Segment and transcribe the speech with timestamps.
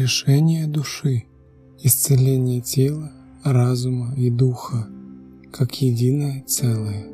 [0.00, 1.26] решение души,
[1.78, 3.12] исцеление тела,
[3.44, 4.88] разума и духа,
[5.52, 7.04] как единое целое.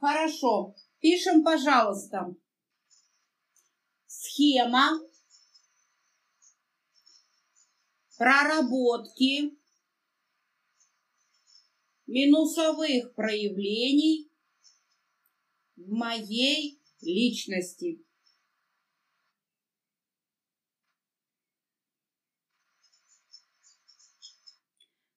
[0.00, 0.74] Хорошо.
[0.98, 2.34] Пишем, пожалуйста.
[4.06, 5.00] Схема
[8.18, 9.56] проработки
[12.06, 14.30] минусовых проявлений
[15.76, 18.04] в моей личности.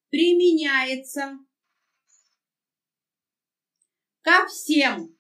[0.10, 1.38] Применяется
[4.22, 5.18] ко всем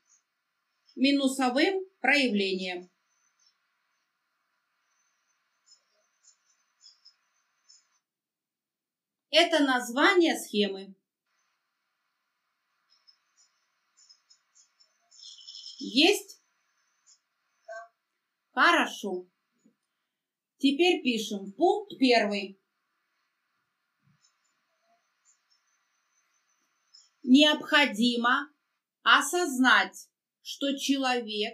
[0.96, 2.90] минусовым проявлениям.
[9.30, 10.96] Это название схемы.
[15.78, 16.37] Есть?
[18.58, 19.28] Хорошо.
[20.58, 22.60] Теперь пишем пункт первый.
[27.22, 28.52] Необходимо
[29.04, 30.10] осознать,
[30.42, 31.54] что человек,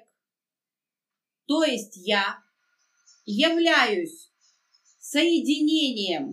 [1.46, 2.42] то есть я,
[3.26, 4.32] являюсь
[4.98, 6.32] соединением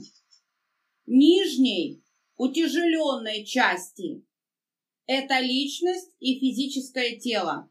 [1.05, 2.01] нижней
[2.37, 4.25] утяжеленной части–
[5.07, 7.69] это личность и физическое тело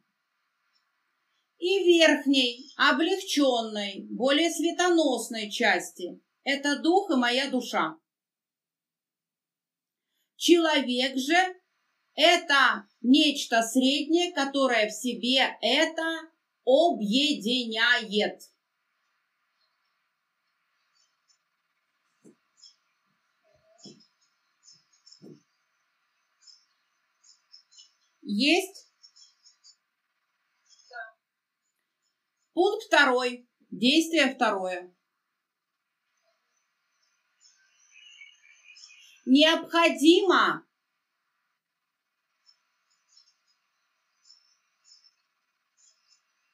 [1.59, 6.21] и верхней, облегченной, более светоносной части.
[6.43, 7.97] Это дух и моя душа.
[10.37, 11.35] Человек же–
[12.15, 16.31] это нечто среднее, которое в себе это
[16.65, 18.41] объединяет.
[28.21, 28.88] Есть?
[32.59, 33.47] Пункт второй.
[33.71, 34.93] Действие второе.
[39.25, 40.67] Необходимо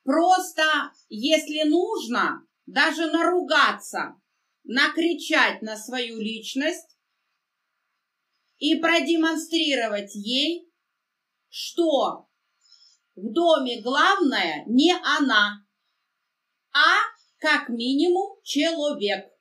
[0.04, 4.22] просто, если нужно, даже наругаться,
[4.64, 7.00] накричать на свою личность
[8.60, 10.72] и продемонстрировать ей,
[11.50, 12.30] что
[13.16, 15.65] в доме главное не она,
[16.76, 16.98] а
[17.38, 19.32] как минимум человек.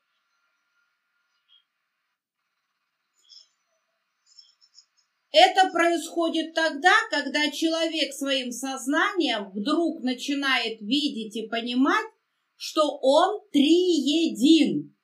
[5.33, 12.07] Это происходит тогда, когда человек своим сознанием вдруг начинает видеть и понимать,
[12.55, 14.97] что он триедин.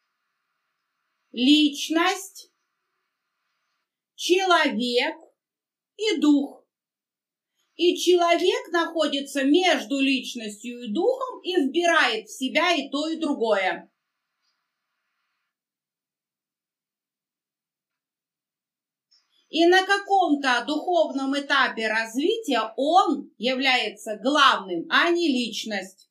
[1.32, 2.52] Личность,
[4.14, 5.16] человек
[5.96, 6.59] и дух.
[7.80, 13.90] И человек находится между личностью и духом и вбирает в себя и то, и другое.
[19.48, 26.10] И на каком-то духовном этапе развития он является главным, а не личность.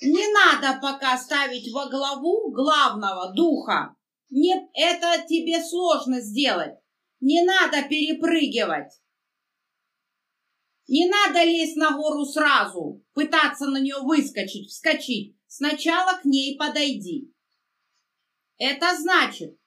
[0.00, 3.96] Не надо пока ставить во главу главного духа.
[4.30, 6.76] Не, это тебе сложно сделать.
[7.18, 8.92] Не надо перепрыгивать.
[10.86, 15.36] Не надо лезть на гору сразу, пытаться на нее выскочить, вскочить.
[15.46, 17.32] Сначала к ней подойди.
[18.58, 19.58] Это значит,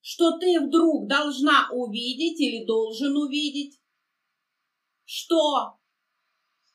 [0.00, 3.80] что ты вдруг должна увидеть или должен увидеть,
[5.04, 5.78] что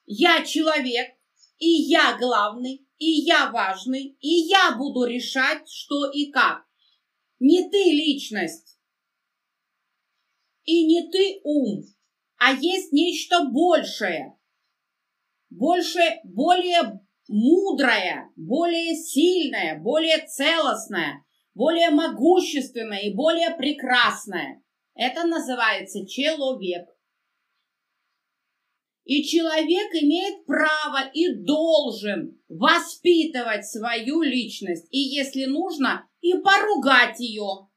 [0.05, 1.15] я человек,
[1.57, 6.65] и я главный, и я важный, и я буду решать, что и как.
[7.39, 8.79] Не ты личность,
[10.63, 11.85] и не ты ум,
[12.39, 14.37] а есть нечто большее,
[15.49, 24.63] больше, более мудрое, более сильное, более целостное, более могущественное и более прекрасное.
[24.95, 26.87] Это называется человек.
[29.03, 37.69] И человек имеет право и должен воспитывать свою личность, и если нужно, и поругать ее,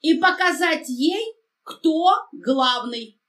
[0.00, 1.37] и показать ей,
[1.68, 3.20] кто главный.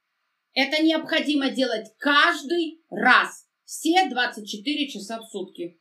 [0.54, 5.78] Это необходимо делать каждый раз, все 24 часа в сутки.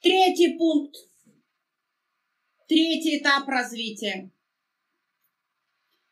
[0.00, 0.96] Третий пункт.
[2.68, 4.32] Третий этап развития.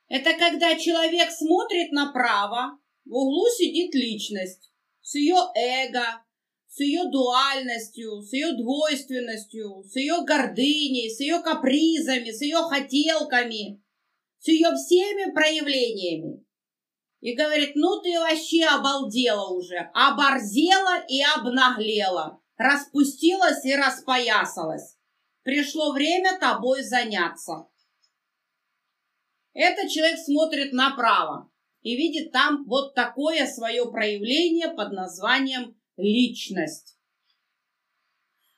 [0.08, 4.70] Это когда человек смотрит направо, в углу сидит личность
[5.02, 6.24] с ее эго,
[6.68, 13.82] с ее дуальностью, с ее двойственностью, с ее гордыней, с ее капризами, с ее хотелками,
[14.38, 16.46] с ее всеми проявлениями.
[17.20, 24.96] И говорит, ну ты вообще обалдела уже, оборзела и обнаглела, распустилась и распоясалась.
[25.42, 27.66] Пришло время тобой заняться.
[29.52, 31.49] Этот человек смотрит направо
[31.82, 36.96] и видит там вот такое свое проявление под названием личность.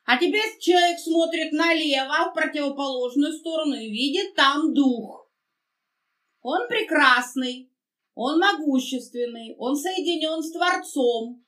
[0.04, 5.30] А теперь человек смотрит налево, в противоположную сторону, и видит там дух.
[6.40, 7.70] Он прекрасный,
[8.14, 11.44] он могущественный, он соединен с Творцом,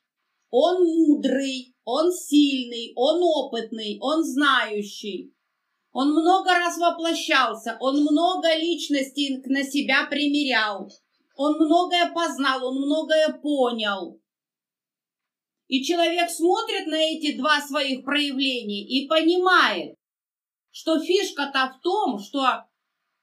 [0.51, 5.35] он мудрый, он сильный, он опытный, он знающий.
[5.93, 10.91] Он много раз воплощался, он много личностей на себя примерял,
[11.35, 14.21] он многое познал, он многое понял.
[15.67, 19.95] И человек смотрит на эти два своих проявления и понимает,
[20.71, 22.65] что фишка-то в том, что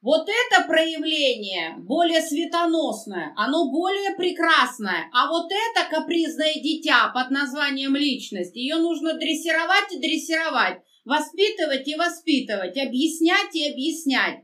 [0.01, 7.95] вот это проявление более светоносное, оно более прекрасное, а вот это капризное дитя под названием
[7.95, 14.39] личность, ее нужно дрессировать и дрессировать, воспитывать и воспитывать, объяснять и объяснять,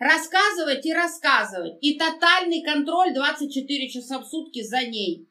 [0.00, 5.30] рассказывать и рассказывать, и тотальный контроль 24 часа в сутки за ней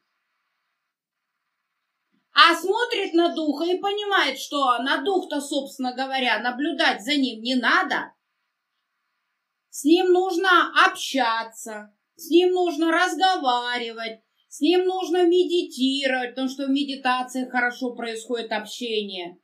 [2.32, 7.54] а смотрит на духа и понимает, что на дух-то, собственно говоря, наблюдать за ним не
[7.54, 8.14] надо.
[9.68, 16.70] С ним нужно общаться, с ним нужно разговаривать, с ним нужно медитировать, потому что в
[16.70, 19.38] медитации хорошо происходит общение.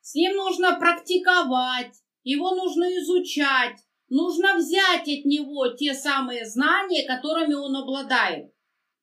[0.00, 3.78] С ним нужно практиковать, его нужно изучать,
[4.12, 8.52] нужно взять от него те самые знания, которыми он обладает.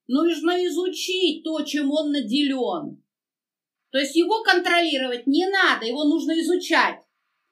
[0.07, 3.03] Нужно изучить то, чем он наделен.
[3.91, 7.00] То есть его контролировать не надо, его нужно изучать.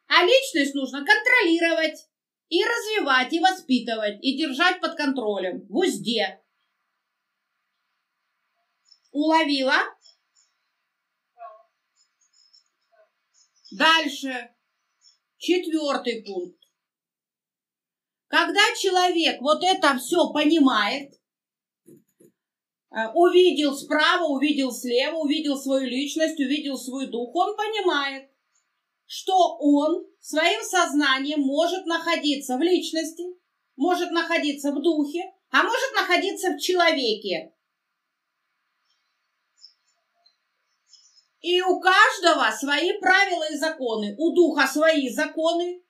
[0.07, 2.07] А личность нужно контролировать
[2.49, 6.39] и развивать, и воспитывать, и держать под контролем, в узде.
[9.11, 9.79] Уловила?
[13.71, 14.51] Дальше.
[15.37, 16.56] Четвертый пункт.
[18.27, 21.17] Когда человек вот это все понимает,
[22.89, 28.31] Э, увидел справа, увидел слева, увидел свою личность, увидел свой дух, он понимает,
[29.05, 33.23] что он своим сознанием может находиться в личности,
[33.75, 37.53] может находиться в духе, а может находиться в человеке.
[41.41, 44.15] И у каждого свои правила и законы.
[44.17, 45.83] У духа свои законы,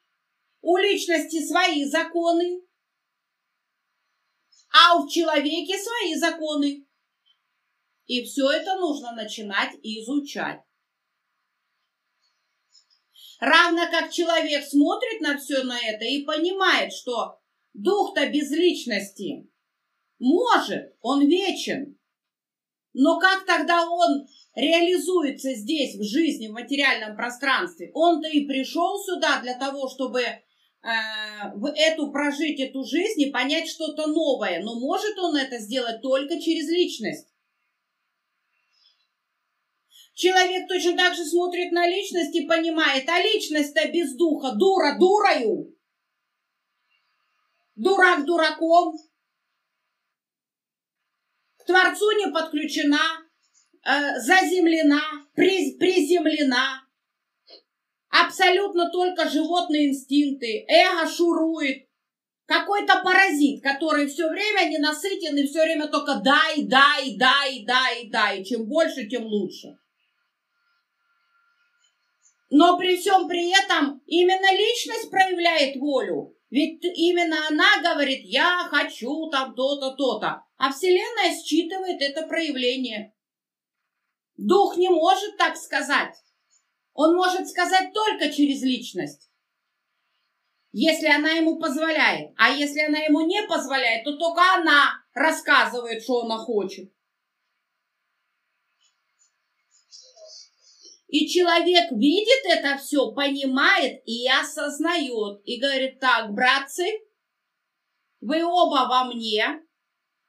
[0.67, 2.61] у личности свои законы,
[4.69, 6.85] а у человеке свои законы.
[8.05, 10.59] И все это нужно начинать изучать.
[13.39, 17.39] Равно как человек смотрит на все на это и понимает, что
[17.73, 19.49] дух-то без личности
[20.19, 21.97] может, он вечен.
[22.91, 27.89] Но как тогда он реализуется здесь, в жизни, в материальном пространстве?
[27.93, 30.25] Он-то и пришел сюда для того, чтобы
[30.81, 34.62] в эту прожить эту жизнь и понять что-то новое.
[34.62, 37.27] Но может он это сделать только через личность.
[40.17, 45.77] Человек точно так же смотрит на личность и понимает, а личность-то без духа, дура дурою,
[47.75, 48.98] дурак дураком,
[51.57, 53.27] к Творцу не подключена,
[53.86, 55.01] э, заземлена,
[55.36, 56.87] приз, приземлена.
[58.09, 61.87] Абсолютно только животные инстинкты, эго шурует.
[62.45, 68.43] Какой-то паразит, который все время ненасытен и все время только дай, дай, дай, дай, дай.
[68.45, 69.77] Чем больше, тем лучше.
[72.49, 76.33] Но при всем при этом именно личность проявляет волю.
[76.49, 80.43] Ведь именно она говорит, я хочу там то-то, то-то.
[80.55, 83.13] А Вселенная считывает это проявление.
[84.37, 86.15] Дух не может так сказать.
[86.98, 89.30] Он может сказать только через личность.
[90.72, 92.34] Если она ему позволяет.
[92.38, 96.92] А если она ему не позволяет, то только она рассказывает, что она хочет.
[101.08, 105.42] И человек видит это все, понимает и осознает.
[105.46, 106.88] И говорит, так, братцы,
[108.22, 109.62] вы оба во мне,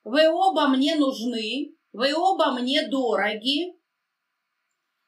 [0.05, 3.78] вы оба мне нужны, вы оба мне дороги,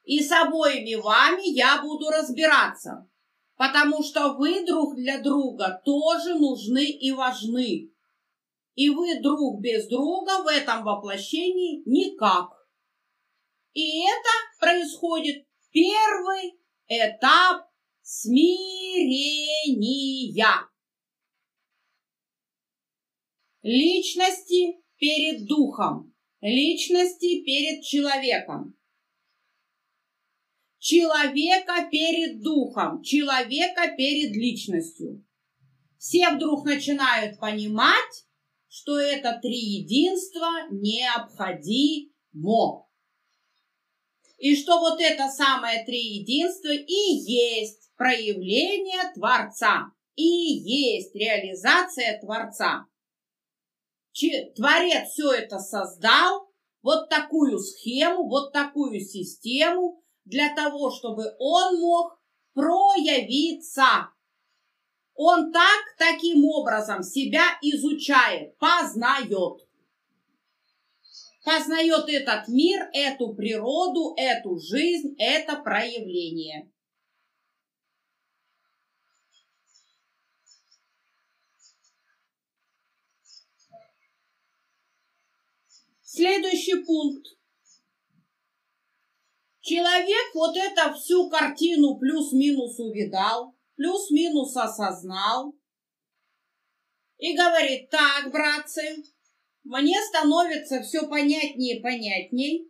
[0.04, 3.08] и с обоими вами я буду разбираться,
[3.56, 7.92] потому что вы друг для друга тоже нужны и важны.
[8.74, 12.48] И вы друг без друга в этом воплощении никак.
[13.72, 17.68] И это происходит первый этап
[18.02, 18.66] смирения.
[23.62, 28.79] Личности перед духом, личности перед человеком.
[30.80, 35.22] Человека перед духом, человека перед личностью.
[35.98, 38.26] Все вдруг начинают понимать,
[38.66, 42.10] что это триединство необходимо.
[44.38, 52.86] И что вот это самое триединство и есть проявление Творца, и есть реализация Творца.
[54.56, 56.48] Творец все это создал,
[56.80, 59.99] вот такую схему, вот такую систему,
[60.30, 62.18] для того, чтобы он мог
[62.54, 64.08] проявиться.
[65.14, 69.66] Он так, таким образом себя изучает, познает
[71.44, 76.70] познает этот мир, эту природу, эту жизнь, это проявление.
[86.02, 87.39] Следующий пункт.
[89.70, 95.54] Человек вот эту всю картину плюс-минус увидал, плюс-минус осознал
[97.18, 99.04] и говорит, так, братцы,
[99.62, 102.68] мне становится все понятнее и понятней.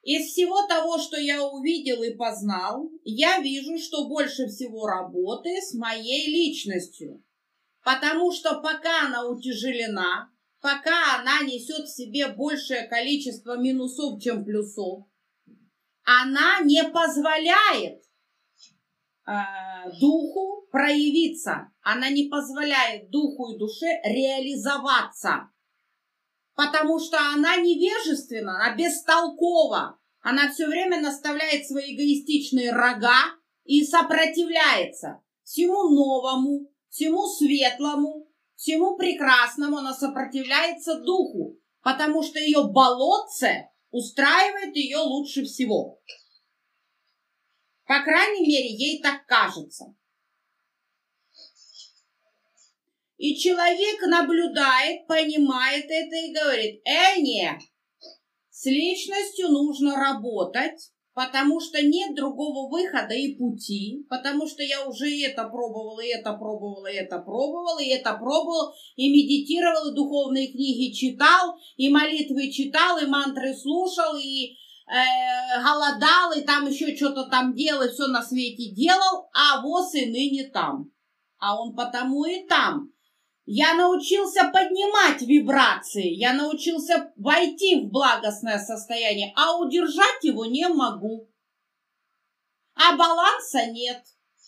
[0.00, 5.74] Из всего того, что я увидел и познал, я вижу, что больше всего работы с
[5.74, 7.22] моей личностью.
[7.84, 10.30] Потому что пока она утяжелена,
[10.62, 15.09] пока она несет в себе большее количество минусов, чем плюсов,
[16.22, 18.02] она не позволяет
[19.26, 19.32] э,
[20.00, 25.50] духу проявиться, она не позволяет духу и душе реализоваться
[26.60, 29.98] потому что она невежественна, она бестолкова.
[30.20, 33.32] Она все время наставляет свои эгоистичные рога
[33.64, 39.78] и сопротивляется всему новому, всему светлому, всему прекрасному.
[39.78, 46.00] Она сопротивляется духу, потому что ее болотце устраивает ее лучше всего.
[47.84, 49.94] По крайней мере, ей так кажется.
[53.16, 57.58] И человек наблюдает, понимает это и говорит, э, не,
[58.48, 65.08] с личностью нужно работать, потому что нет другого выхода и пути, потому что я уже
[65.22, 70.52] это пробовал, и это пробовал, и это пробовал, и это пробовал, и медитировал, и духовные
[70.52, 74.52] книги читал, и молитвы читал, и мантры слушал, и
[74.86, 79.94] э, голодал, и там еще что-то там делал, и все на свете делал, а воз
[79.94, 80.90] и ныне там.
[81.38, 82.92] А он потому и там,
[83.46, 91.28] я научился поднимать вибрации, я научился войти в благостное состояние, а удержать его не могу.
[92.74, 94.02] А баланса нет,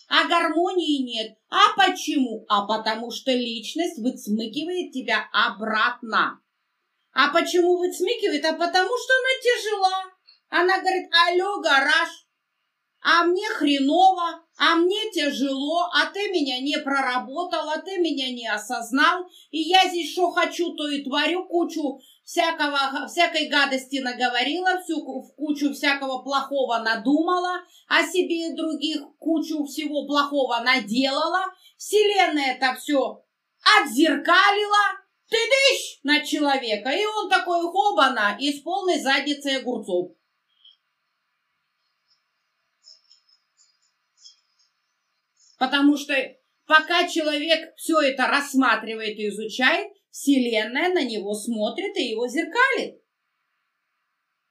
[0.07, 1.37] а гармонии нет.
[1.49, 2.45] А почему?
[2.47, 6.39] А потому что личность выцмыкивает тебя обратно.
[7.13, 8.45] А почему выцмыкивает?
[8.45, 10.03] А потому что она тяжела.
[10.49, 12.22] Она говорит, алло, гараж,
[13.03, 18.47] а мне хреново, а мне тяжело, а ты меня не проработал, а ты меня не
[18.47, 25.03] осознал, и я здесь что хочу, то и творю, кучу всякого, всякой гадости наговорила, всю
[25.35, 31.45] кучу всякого плохого надумала, о себе и других кучу всего плохого наделала,
[31.77, 33.21] вселенная это все
[33.81, 40.11] отзеркалила, ты дышь на человека, и он такой хобана из полной задницы огурцов.
[45.63, 46.13] Потому что
[46.65, 53.01] пока человек все это рассматривает и изучает, Вселенная на него смотрит и его зеркалит.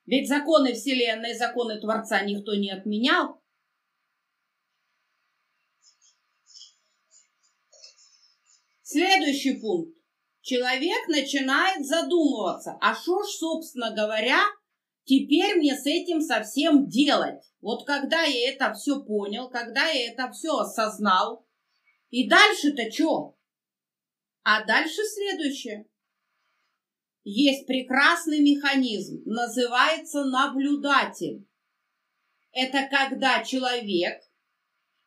[0.06, 3.42] Ведь законы Вселенной, законы Творца никто не отменял.
[8.80, 9.94] Следующий пункт.
[10.40, 14.40] Человек начинает задумываться, а что ж, собственно говоря,
[15.04, 17.42] теперь мне с этим совсем делать?
[17.60, 21.46] Вот когда я это все понял, когда я это все осознал,
[22.10, 23.36] и дальше-то что?
[24.42, 25.86] А дальше следующее.
[27.24, 31.46] Есть прекрасный механизм, называется наблюдатель.
[32.50, 34.20] Это когда человек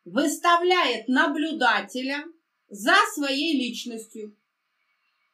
[0.04, 2.24] выставляет наблюдателя
[2.68, 4.36] за своей личностью.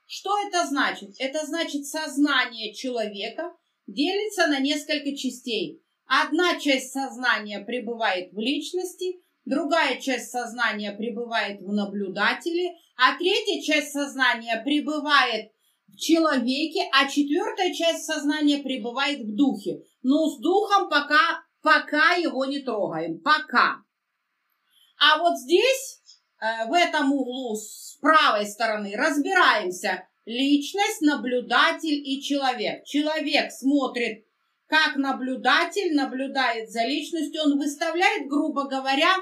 [0.07, 1.15] Что это значит?
[1.19, 5.83] Это значит сознание человека делится на несколько частей.
[6.07, 13.93] Одна часть сознания пребывает в личности, другая часть сознания пребывает в наблюдателе, а третья часть
[13.93, 15.53] сознания пребывает
[15.89, 19.83] в человеке, а четвертая часть сознания пребывает в духе.
[20.03, 23.21] Но с духом пока, пока его не трогаем.
[23.21, 23.83] Пока.
[24.99, 26.01] А вот здесь,
[26.41, 30.09] э, в этом углу с правой стороны, разбираемся.
[30.25, 32.85] Личность, наблюдатель и человек.
[32.85, 34.25] Человек смотрит
[34.67, 39.15] как наблюдатель, наблюдает за личностью, он выставляет, грубо говоря,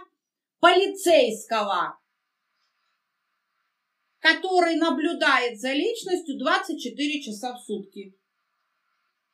[0.60, 1.98] полицейского,
[4.18, 8.14] который наблюдает за личностью 24 часа в сутки.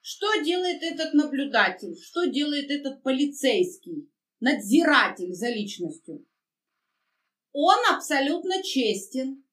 [0.01, 2.01] Что делает этот наблюдатель?
[2.01, 4.09] Что делает этот полицейский,
[4.39, 6.25] надзиратель за личностью?
[7.53, 9.45] Он абсолютно честен,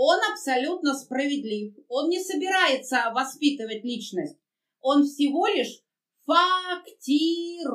[0.00, 4.38] он абсолютно справедлив, он не собирается воспитывать личность,
[4.78, 5.82] он всего лишь
[6.24, 7.66] фактирует.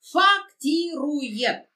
[0.00, 1.70] Фактирует.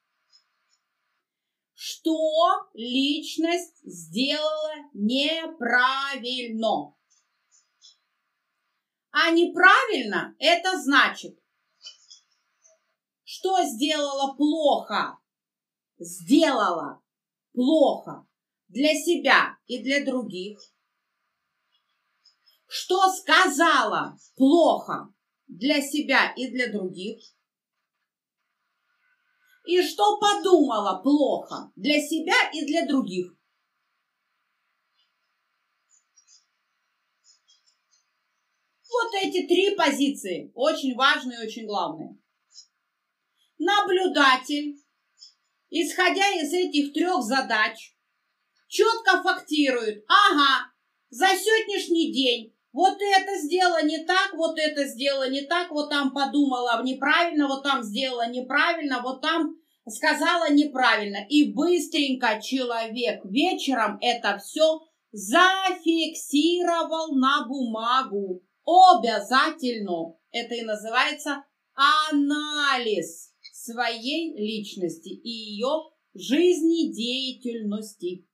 [1.75, 6.93] Что личность сделала неправильно.
[9.13, 11.39] А неправильно это значит,
[13.23, 15.21] что сделала плохо.
[15.99, 17.01] Сделала
[17.53, 18.27] плохо
[18.69, 20.59] для себя и для других–
[22.67, 25.13] что сказала плохо
[25.47, 27.23] для себя и для других,
[29.65, 33.33] и что подумала плохо для себя и для других.
[38.89, 42.19] Вот эти три позиции очень важные и очень главные.
[43.59, 44.77] Наблюдатель,
[45.71, 47.96] исходя из этих трех задач,
[48.77, 50.73] четко фактирует, ага,
[51.11, 56.13] за сегодняшний день вот это сделала не так, вот это сделала не так, вот там
[56.13, 59.57] подумала неправильно, вот там сделала неправильно, вот там
[59.89, 61.25] сказала неправильно.
[61.31, 68.43] И быстренько человек вечером это все зафиксировал на бумагу.
[68.67, 70.19] Обязательно.
[70.31, 71.47] Это и называется
[72.11, 75.85] анализ своей личности и ее
[76.15, 78.27] жизнедеятельности.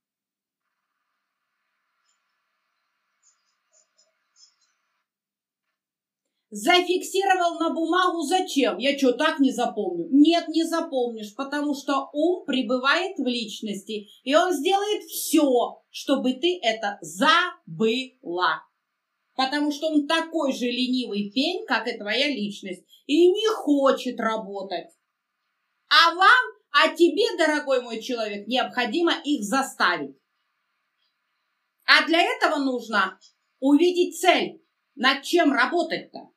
[6.55, 8.77] Зафиксировал на бумагу зачем?
[8.77, 10.09] Я что, так не запомню?
[10.11, 16.61] Нет, не запомнишь, потому что ум пребывает в личности, и он сделает все, чтобы ты
[16.62, 18.61] это забыла.
[19.35, 24.91] Потому что он такой же ленивый пень, как и твоя личность, и не хочет работать.
[25.88, 30.19] А вам, а тебе, дорогой мой человек, необходимо их заставить.
[31.87, 33.19] А для этого нужно
[33.59, 34.62] увидеть цель,
[34.97, 36.32] над чем работать-то.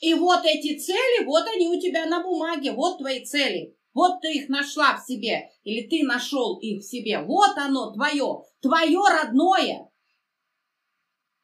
[0.00, 3.76] И вот эти цели, вот они у тебя на бумаге, вот твои цели.
[3.94, 7.20] Вот ты их нашла в себе, или ты нашел их в себе.
[7.22, 9.90] Вот оно твое, твое родное.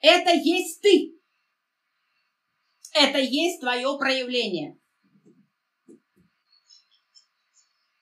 [0.01, 1.19] Это есть ты.
[2.95, 4.79] Это есть твое проявление.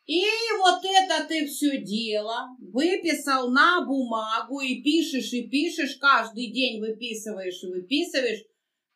[0.05, 0.25] И
[0.59, 7.63] вот это ты все дело выписал на бумагу и пишешь, и пишешь, каждый день выписываешь
[7.63, 8.43] и выписываешь,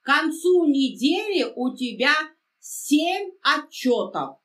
[0.06, 2.14] к концу недели у тебя
[2.60, 4.38] семь отчетов.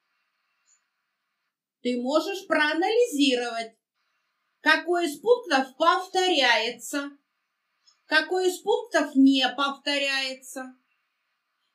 [1.84, 3.78] Ты можешь проанализировать,
[4.62, 7.12] какой из пунктов повторяется,
[8.08, 10.74] какой из пунктов не повторяется.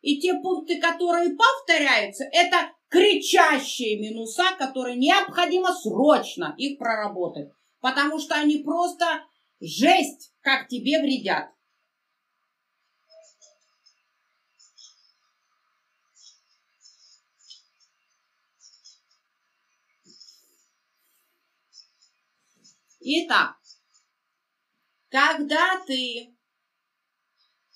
[0.01, 8.35] И те пункты, которые повторяются, это кричащие минуса, которые необходимо срочно их проработать, потому что
[8.35, 9.25] они просто
[9.61, 11.56] жесть, как тебе вредят.
[23.09, 23.55] Итак,
[25.11, 26.35] когда ты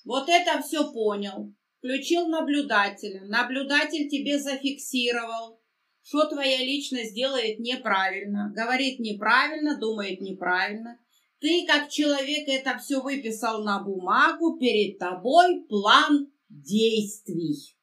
[0.03, 5.61] вот это все понял, включил наблюдателя, наблюдатель тебе зафиксировал,
[6.03, 10.99] что твоя личность делает неправильно, говорит неправильно, думает неправильно.
[11.39, 17.77] Ты, как человек, это все выписал на бумагу, перед тобой план действий.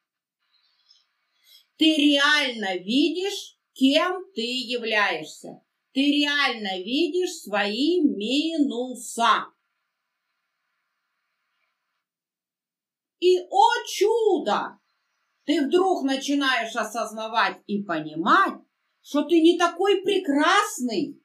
[1.79, 5.63] Ты реально видишь, кем ты являешься
[5.99, 9.47] ты реально видишь свои минуса.
[13.19, 14.79] И, о чудо,
[15.45, 18.61] ты вдруг начинаешь осознавать и понимать,
[19.03, 21.21] что ты не такой прекрасный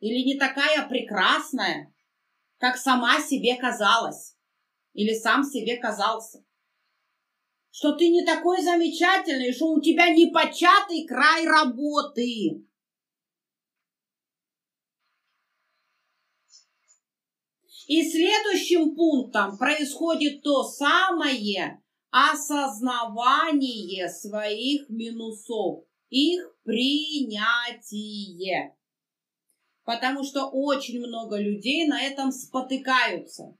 [0.00, 1.94] или не такая прекрасная,
[2.58, 4.36] как сама себе казалась
[4.92, 6.44] или сам себе казался.
[7.70, 12.66] Что ты не такой замечательный, что у тебя непочатый край работы
[17.90, 27.56] И следующим пунктом происходит то самое осознавание своих минусов, их принятие.
[29.82, 33.56] Потому что очень много людей на этом спотыкаются.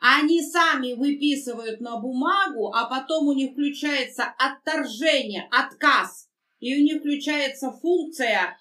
[0.00, 6.28] Они сами выписывают на бумагу, а потом у них включается отторжение, отказ.
[6.58, 8.58] И у них включается функция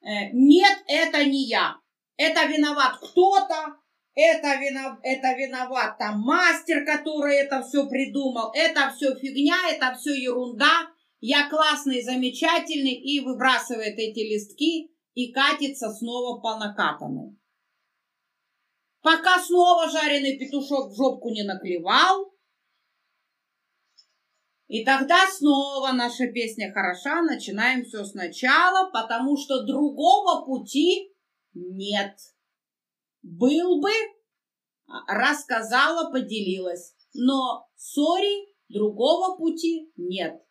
[0.00, 1.76] э, «нет, это не я».
[2.16, 3.76] Это виноват кто-то,
[4.20, 10.12] это, винов, это виноват там мастер, который это все придумал, это все фигня, это все
[10.12, 17.38] ерунда, я классный, замечательный, и выбрасывает эти листки и катится снова по накатанной.
[19.02, 22.34] Пока снова жареный петушок в жопку не наклевал,
[24.66, 31.14] и тогда снова наша песня хороша, начинаем все сначала, потому что другого пути
[31.54, 32.16] нет.
[33.22, 33.90] Был бы,
[35.06, 36.94] рассказала, поделилась.
[37.14, 40.42] Но, сори, другого пути нет.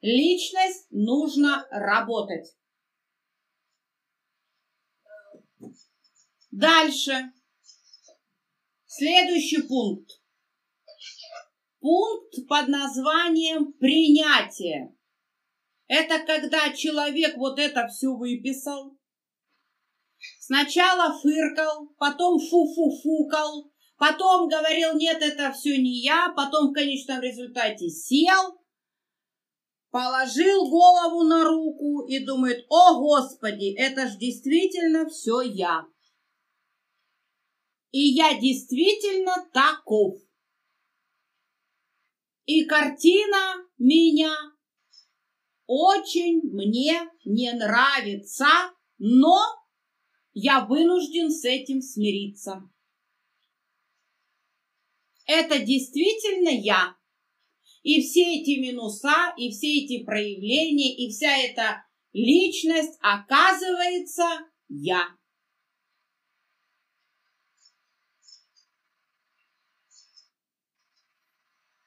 [0.00, 2.54] Личность нужно работать.
[6.50, 7.32] Дальше.
[8.86, 10.20] Следующий пункт.
[11.80, 14.94] Пункт под названием принятие.
[15.86, 18.96] Это когда человек вот это все выписал,
[20.40, 27.88] Сначала фыркал, потом фу-фу-фукал, потом говорил, нет, это все не я, потом в конечном результате
[27.88, 28.60] сел,
[29.90, 35.86] положил голову на руку и думает, о, Господи, это ж действительно все я.
[37.92, 40.16] И я действительно таков.
[42.44, 44.34] И картина меня
[45.66, 48.46] очень мне не нравится,
[48.98, 49.38] но
[50.34, 52.68] я вынужден с этим смириться.
[55.26, 56.96] Это действительно я.
[57.82, 64.24] И все эти минуса, и все эти проявления, и вся эта личность оказывается
[64.68, 65.06] я.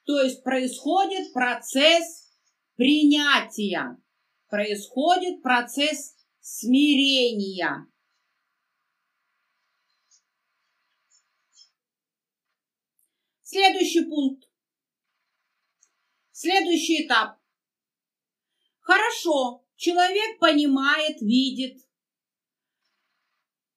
[0.05, 2.31] То есть происходит процесс
[2.75, 3.97] принятия,
[4.47, 7.88] происходит процесс смирения.
[13.49, 14.43] Следующий пункт.
[16.33, 17.38] Следующий этап.
[18.81, 21.81] Хорошо, человек понимает, видит,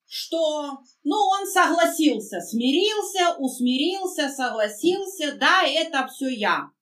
[0.09, 6.72] что, ну, он согласился, смирился, усмирился, согласился, да, это все я.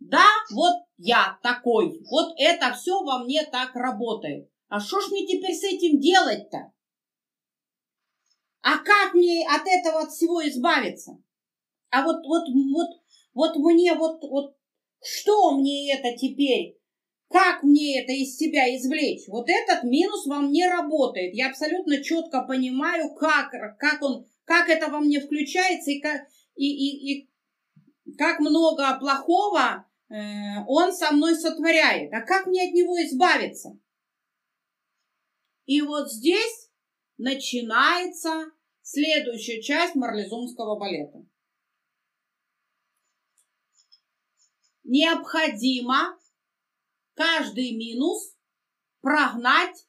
[0.00, 4.50] Да, вот я такой, вот это все во мне так работает.
[4.66, 6.72] А что ж мне теперь с этим делать-то?
[8.62, 11.22] А как мне от этого от всего избавиться?
[11.94, 12.88] А вот, вот, вот,
[13.34, 14.56] вот мне, вот, вот,
[15.00, 16.76] что мне это теперь?
[17.28, 19.28] Как мне это из себя извлечь?
[19.28, 21.34] Вот этот минус во мне работает.
[21.34, 26.22] Я абсолютно четко понимаю, как, как он, как это во мне включается и как,
[26.56, 27.30] и, и, и
[28.18, 30.14] как много плохого э,
[30.66, 32.12] он со мной сотворяет.
[32.12, 33.78] А как мне от него избавиться?
[35.66, 36.70] И вот здесь
[37.18, 38.46] начинается
[38.82, 41.24] следующая часть марлезумского балета.
[44.84, 46.18] Необходимо
[47.14, 48.36] каждый минус
[49.00, 49.86] прогнать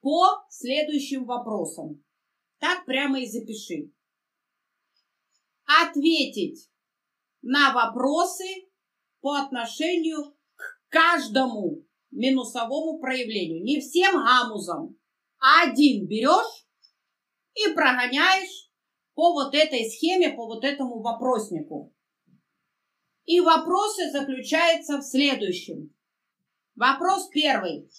[0.00, 2.04] по следующим вопросам.
[2.58, 3.92] Так прямо и запиши.
[5.64, 6.70] Ответить
[7.42, 8.44] на вопросы
[9.20, 13.64] по отношению к каждому минусовому проявлению.
[13.64, 14.96] Не всем гамузам.
[15.38, 16.66] Один берешь
[17.54, 18.70] и прогоняешь
[19.14, 21.95] по вот этой схеме, по вот этому вопроснику.
[23.26, 25.94] И вопросы заключаются в следующем.
[26.76, 27.90] Вопрос первый.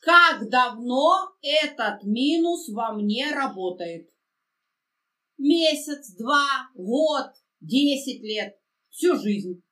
[0.00, 4.10] Как давно этот минус во мне работает?
[5.38, 9.62] Месяц, два, год, десять лет, всю жизнь.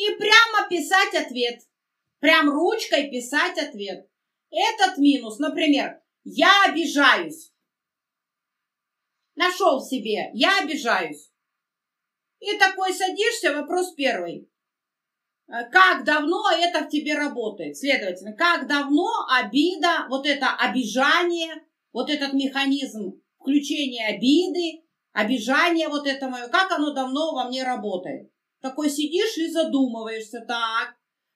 [0.00, 1.60] И прямо писать ответ.
[2.20, 4.08] Прям ручкой писать ответ.
[4.50, 7.52] Этот минус, например, я обижаюсь.
[9.34, 11.30] Нашел себе, я обижаюсь.
[12.40, 14.50] И такой садишься, вопрос первый.
[15.46, 17.76] Как давно это в тебе работает?
[17.76, 26.28] Следовательно, как давно обида, вот это обижание, вот этот механизм включения обиды обижание вот это
[26.28, 28.30] мое, как оно давно во мне работает.
[28.60, 30.94] Такой сидишь и задумываешься, так,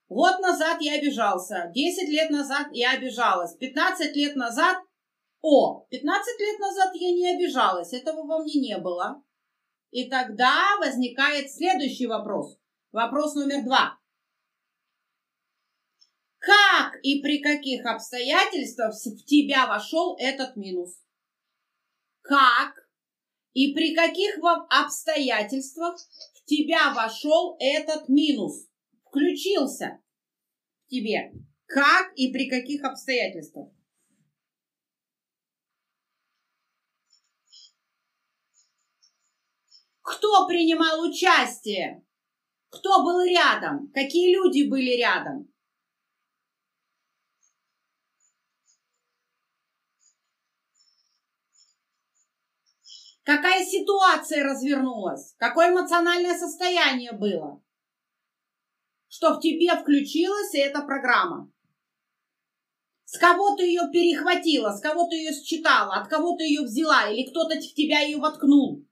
[0.09, 4.77] год назад я обижался, 10 лет назад я обижалась, 15 лет назад,
[5.41, 9.23] о, 15 лет назад я не обижалась, этого во мне не было.
[9.91, 12.59] И тогда возникает следующий вопрос.
[12.93, 13.99] Вопрос номер два.
[16.39, 20.99] Как и при каких обстоятельствах в тебя вошел этот минус?
[22.21, 22.75] Как
[23.55, 25.97] и при каких обстоятельствах
[26.45, 28.69] тебя вошел этот минус?
[29.05, 30.01] Включился
[30.85, 31.33] в тебе.
[31.67, 33.71] Как и при каких обстоятельствах?
[40.03, 42.05] Кто принимал участие?
[42.69, 43.91] Кто был рядом?
[43.93, 45.54] Какие люди были рядом?
[53.25, 55.35] Какая ситуация развернулась?
[55.39, 57.63] Какое эмоциональное состояние было?
[59.09, 61.51] Что в тебе включилась эта программа?
[63.07, 67.09] С кого ты ее перехватила, с кого ты ее считала, от кого ты ее взяла,
[67.09, 68.87] или кто-то в тебя ее воткнул?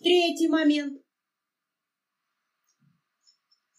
[0.00, 1.02] Третий момент.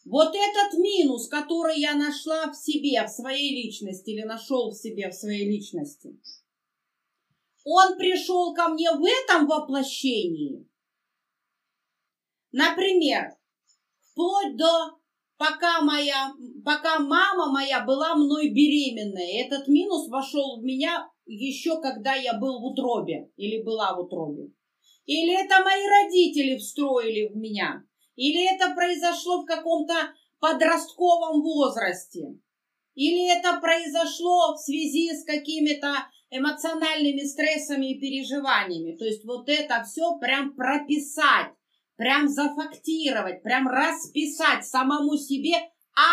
[0.10, 5.10] Вот этот минус, который я нашла в себе, в своей личности, или нашел в себе,
[5.10, 6.20] в своей личности,
[7.64, 10.68] он пришел ко мне в этом воплощении.
[12.52, 13.38] Например,
[14.00, 14.98] вплоть до
[15.38, 16.34] пока моя,
[16.66, 22.60] пока мама моя была мной беременная, этот минус вошел в меня еще когда я был
[22.60, 24.52] в утробе или была в утробе.
[25.06, 27.84] Или это мои родители встроили в меня.
[28.20, 29.94] Или это произошло в каком-то
[30.42, 32.38] подростковом возрасте?
[32.94, 35.94] Или это произошло в связи с какими-то
[36.30, 38.98] эмоциональными стрессами и переживаниями?
[38.98, 41.54] То есть вот это все прям прописать,
[41.96, 45.54] прям зафактировать, прям расписать самому себе,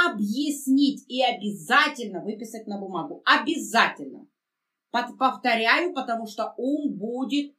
[0.06, 3.20] объяснить и обязательно выписать на бумагу.
[3.24, 4.28] Обязательно.
[4.92, 7.52] Повторяю, потому что ум будет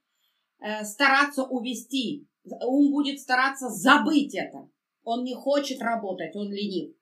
[0.62, 2.30] э, стараться увести
[2.62, 4.70] ум будет стараться забыть это.
[5.04, 6.96] Он не хочет работать, он ленив.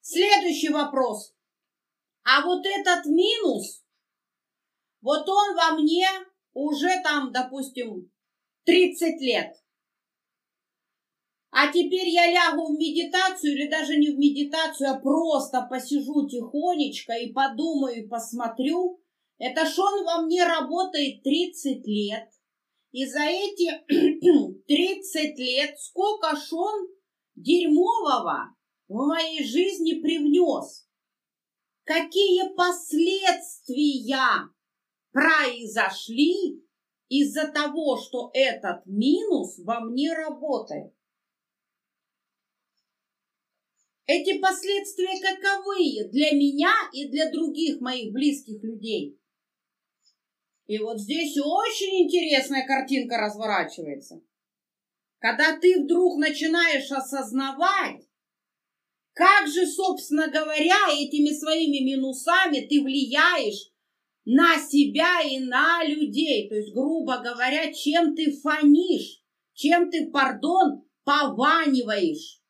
[0.00, 1.34] Следующий вопрос.
[2.24, 3.84] А вот этот минус,
[5.00, 6.06] вот он во мне
[6.54, 8.10] уже там, допустим,
[8.64, 9.56] 30 лет.
[11.60, 17.14] А теперь я лягу в медитацию или даже не в медитацию, а просто посижу тихонечко
[17.14, 19.02] и подумаю, и посмотрю.
[19.38, 22.28] Это ж он во мне работает 30 лет.
[22.92, 23.72] И за эти
[24.68, 26.86] 30 лет сколько ж он
[27.34, 28.54] дерьмового
[28.86, 30.86] в моей жизни привнес.
[31.82, 34.48] Какие последствия
[35.10, 36.62] произошли
[37.08, 40.92] из-за того, что этот минус во мне работает.
[44.08, 49.20] Эти последствия каковые для меня и для других моих близких людей?
[50.66, 54.22] И вот здесь очень интересная картинка разворачивается.
[55.18, 58.08] Когда ты вдруг начинаешь осознавать,
[59.12, 63.70] как же, собственно говоря, этими своими минусами ты влияешь
[64.24, 66.48] на себя и на людей.
[66.48, 72.40] То есть, грубо говоря, чем ты фонишь, чем ты, пардон, пованиваешь.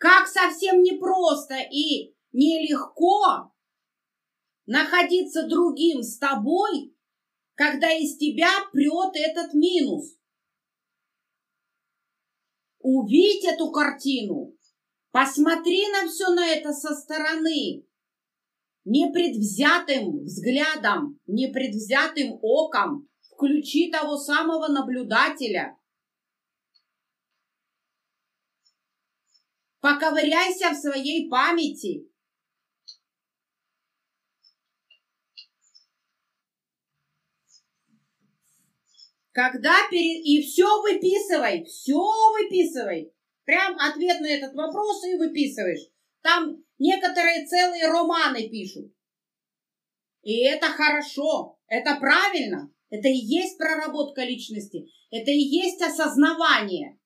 [0.00, 3.52] Как совсем непросто и нелегко
[4.64, 6.96] находиться другим с тобой,
[7.54, 10.16] когда из тебя прет этот минус.
[12.78, 14.56] Увидь эту картину,
[15.10, 17.84] посмотри на все на это со стороны,
[18.86, 25.76] непредвзятым взглядом, непредвзятым оком, включи того самого наблюдателя–
[29.80, 32.06] Поковыряйся в своей памяти.
[39.32, 40.24] Когда перед...
[40.26, 41.98] И все выписывай, все
[42.32, 43.12] выписывай.
[43.44, 45.88] Прям ответ на этот вопрос и выписываешь.
[46.20, 48.92] Там некоторые целые романы пишут.
[50.22, 52.70] И это хорошо, это правильно.
[52.90, 54.88] Это и есть проработка личности.
[55.10, 56.98] Это и есть осознавание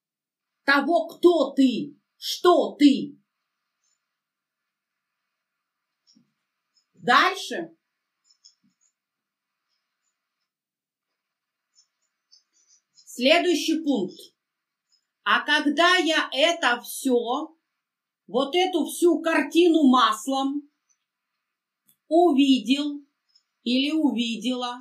[0.65, 1.95] того, кто ты.
[2.27, 3.21] Что ты?
[6.95, 7.77] Дальше.
[12.95, 14.19] Следующий пункт.
[15.25, 17.13] А когда я это все,
[18.27, 20.73] вот эту всю картину маслом
[22.09, 23.07] увидел
[23.65, 24.79] или увидела,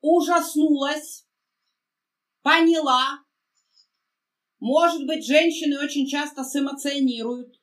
[0.00, 1.26] ужаснулась,
[2.42, 3.21] поняла,
[4.62, 7.60] может быть, женщины очень часто сэмоционируют,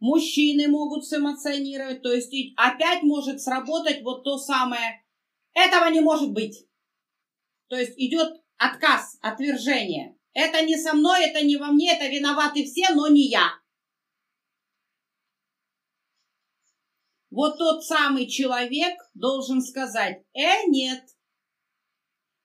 [0.00, 5.06] мужчины могут сэмоционировать, то есть опять может сработать вот то самое
[5.54, 6.66] «этого не может быть».
[7.68, 10.18] То есть идет отказ, отвержение.
[10.32, 13.46] Это не со мной, это не во мне, это виноваты все, но не я.
[17.30, 21.04] Вот тот самый человек должен сказать, э, нет.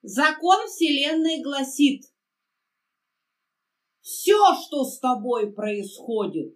[0.03, 2.10] Закон Вселенной гласит,
[4.01, 6.55] все, что с тобой происходит,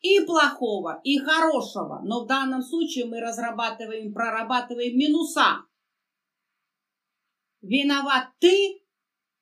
[0.00, 5.64] и плохого, и хорошего, но в данном случае мы разрабатываем, прорабатываем минуса.
[7.60, 8.84] Виноват ты,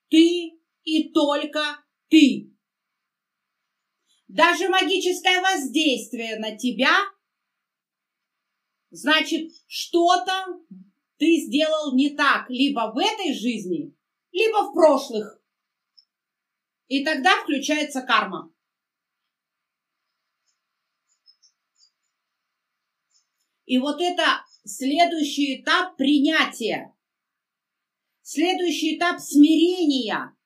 [0.08, 1.60] ты и только
[2.08, 2.52] ты.
[4.28, 6.94] Даже магическое воздействие на тебя,
[8.90, 10.32] значит, что-то
[11.18, 13.94] ты сделал не так либо в этой жизни,
[14.36, 15.40] либо в прошлых.
[16.88, 18.52] И тогда включается карма.
[23.64, 26.94] И вот это следующий этап принятия,
[28.20, 30.36] следующий этап смирения,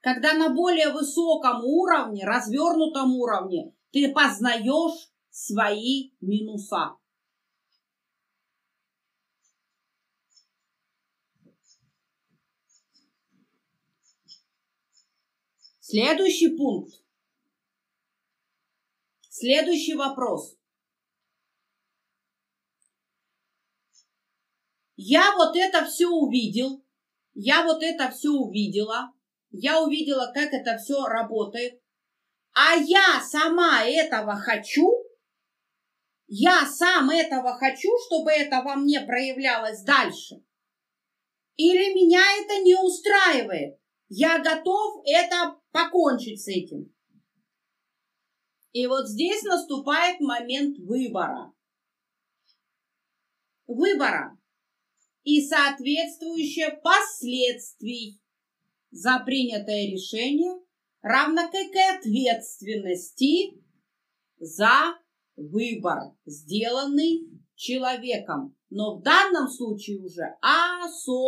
[0.00, 6.96] когда на более высоком уровне, развернутом уровне, ты познаешь свои минуса.
[15.86, 16.94] Следующий пункт.
[19.28, 20.56] Следующий вопрос.
[24.96, 26.82] Я вот это все увидел,
[27.34, 29.12] я вот это все увидела,
[29.50, 31.82] я увидела, как это все работает,
[32.54, 34.90] а я сама этого хочу,
[36.28, 40.36] я сам этого хочу, чтобы это во мне проявлялось дальше.
[41.56, 46.94] Или меня это не устраивает, я готов это покончить с этим.
[48.70, 51.52] И вот здесь наступает момент выбора.
[53.66, 54.38] Выбора
[55.24, 58.20] и соответствующее последствий
[58.92, 60.60] за принятое решение,
[61.02, 63.60] равно как и ответственности
[64.38, 64.96] за
[65.34, 71.24] выбор, сделанный человеком, но в данном случае уже осознанный.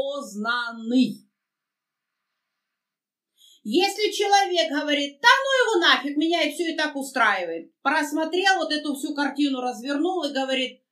[3.68, 8.70] Если человек говорит, да ну его нафиг, меня и все и так устраивает, просмотрел вот
[8.70, 10.85] эту всю картину, развернул и говорит,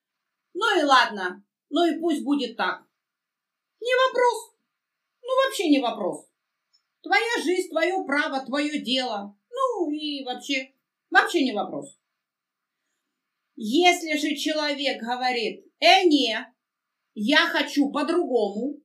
[0.54, 2.84] ну и ладно, ну и пусть будет так.
[3.80, 4.56] Не вопрос.
[5.22, 6.26] Ну, вообще не вопрос.
[7.00, 9.38] Твоя жизнь, твое право, твое дело.
[9.52, 10.74] Ну и вообще,
[11.10, 11.96] вообще не вопрос.
[13.54, 16.36] Если же человек говорит, э, не,
[17.14, 18.80] я хочу по-другому,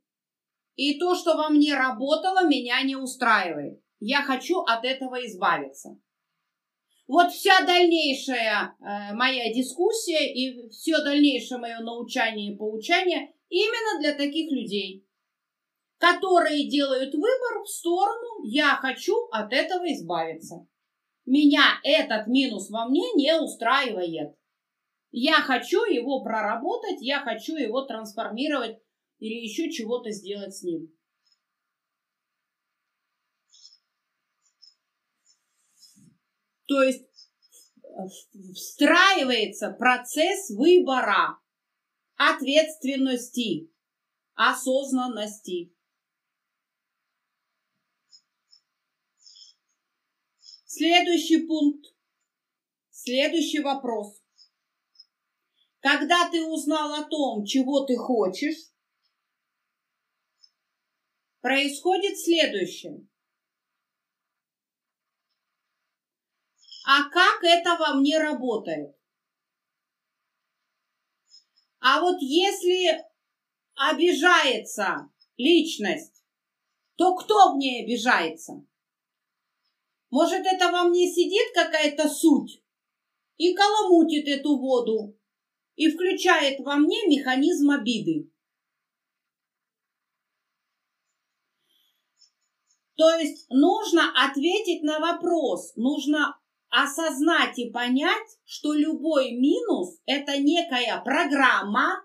[0.80, 3.82] и то, что во мне работало, меня не устраивает.
[4.00, 6.00] Я хочу от этого избавиться.
[7.08, 14.14] Вот вся дальнейшая э, моя дискуссия и все дальнейшее мое научание и поучание Именно для
[14.14, 15.08] таких людей,
[15.98, 20.68] которые делают выбор в сторону «я хочу от этого избавиться».
[21.26, 24.36] Меня этот минус во мне не устраивает.
[25.12, 28.80] Я хочу его проработать, я хочу его трансформировать
[29.20, 30.94] или еще чего-то сделать с ним.
[36.68, 37.06] То есть
[38.54, 41.40] встраивается процесс выбора
[42.16, 43.72] ответственности,
[44.36, 45.74] осознанности.
[50.66, 51.94] Следующий пункт.
[52.92, 54.22] Следующий вопрос.
[55.80, 58.69] Когда ты узнал о том, чего ты хочешь,
[61.42, 63.08] происходит следующее.
[66.86, 68.96] А как это во мне работает?
[71.80, 73.06] А вот если
[73.76, 76.24] обижается личность,
[76.96, 78.66] то кто в ней обижается?
[80.10, 82.64] Может, это во мне сидит какая-то суть
[83.38, 85.18] и коломутит эту воду
[85.76, 88.32] и включает во мне механизм обиды.
[93.00, 96.38] То есть нужно ответить на вопрос, нужно
[96.68, 102.04] осознать и понять, что любой минус– это некая программа,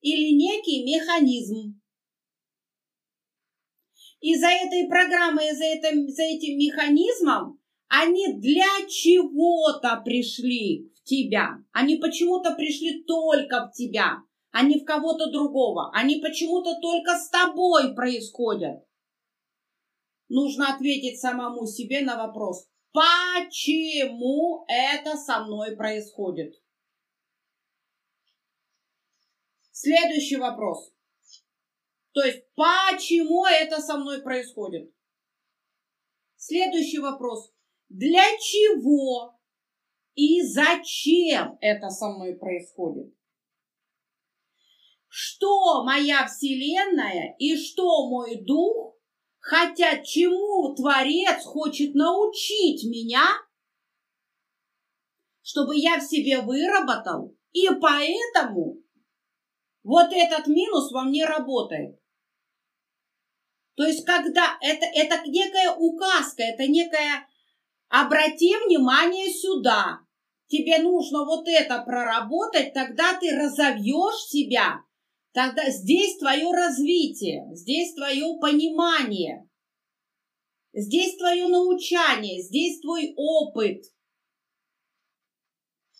[0.00, 1.78] или некий механизм.
[4.20, 11.58] И за этой программой, за этим, за этим механизмом они для чего-то пришли в тебя.
[11.72, 15.90] Они почему-то пришли только в тебя, а не в кого-то другого.
[15.92, 18.82] Они почему-то только с тобой происходят.
[20.30, 26.54] Нужно ответить самому себе на вопрос, почему это со мной происходит.
[29.72, 30.92] Следующий вопрос.
[32.12, 34.94] То есть, почему это со мной происходит?
[36.36, 37.52] Следующий вопрос.
[37.88, 39.36] Для чего
[40.14, 43.12] и зачем это со мной происходит?
[45.08, 48.99] Что моя Вселенная и что мой дух
[49.40, 53.26] хотят, чему Творец хочет научить меня,
[55.42, 58.82] чтобы я в себе выработал, и поэтому
[59.82, 61.98] вот этот минус во мне работает.
[63.74, 67.26] То есть, когда это, это некая указка, это некая
[67.88, 70.00] обрати внимание сюда.
[70.48, 74.84] Тебе нужно вот это проработать, тогда ты разовьешь себя.
[75.32, 79.48] Тогда здесь твое развитие, здесь твое понимание,
[80.72, 83.84] здесь твое научание, здесь твой опыт.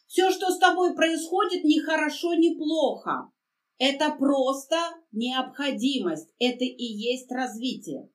[0.08, 3.30] Все, что с тобой происходит, ни хорошо, ни плохо.
[3.78, 4.76] Это просто
[5.12, 8.10] необходимость, это и есть развитие.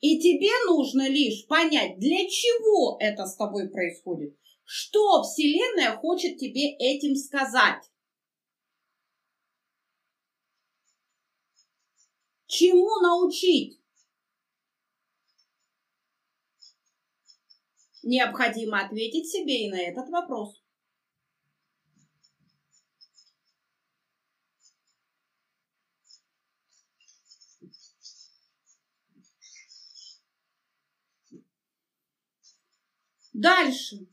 [0.00, 4.36] И тебе нужно лишь понять, для чего это с тобой происходит.
[4.64, 7.82] Что Вселенная хочет тебе этим сказать.
[12.56, 13.80] Чему научить?
[18.04, 20.62] Необходимо ответить себе и на этот вопрос.
[33.32, 34.06] Дальше.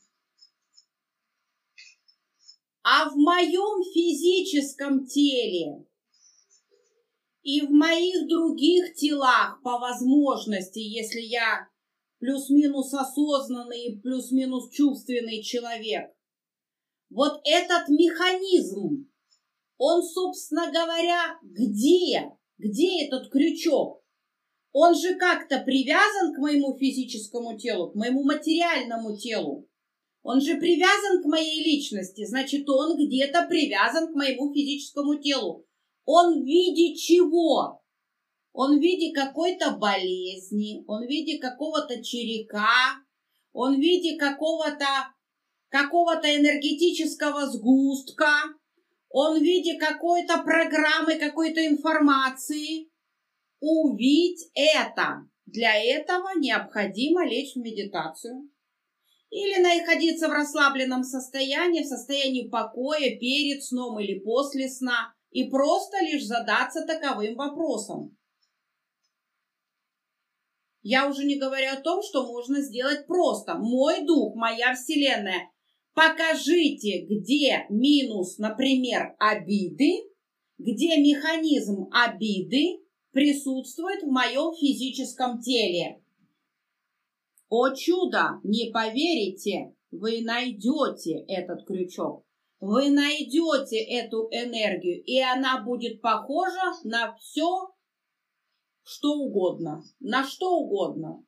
[2.82, 5.86] А в моем физическом теле
[7.44, 11.68] и в моих других телах по возможности, если я
[12.20, 16.12] плюс-минус осознанный плюс-минус чувственный человек,
[17.10, 19.10] вот этот механизм,
[19.78, 22.32] он, собственно говоря, где?
[22.58, 24.04] Где этот крючок?
[24.72, 29.68] Он же как-то привязан к моему физическому телу, к моему материальному телу.
[30.24, 35.66] Он же привязан к моей личности, значит, он где-то привязан к моему физическому телу.
[36.06, 37.82] Он в виде чего?
[38.54, 42.97] Он в виде какой-то болезни, он в виде какого-то черека,
[43.54, 44.86] он в виде какого-то
[45.70, 48.30] какого-то энергетического сгустка,
[49.10, 52.89] он в виде какой-то программы, какой-то информации
[53.62, 55.28] увидеть это.
[55.45, 58.49] Для этого необходимо лечь в медитацию
[59.30, 65.98] или находиться в расслабленном состоянии, в состоянии покоя перед сном или после сна и просто
[66.02, 68.18] лишь задаться таковым вопросом.
[70.84, 73.56] Я уже не говорю о том, что можно сделать просто.
[73.56, 75.52] Мой дух, моя вселенная.
[75.94, 79.92] Покажите, где минус, например, обиды,
[80.58, 86.02] где механизм обиды, присутствует в моем физическом теле.
[87.50, 92.26] О чудо, не поверите, вы найдете этот крючок.
[92.62, 97.74] Вы найдете эту энергию, и она будет похожа на все,
[98.84, 99.84] что угодно.
[99.99, 101.26] На что угодно.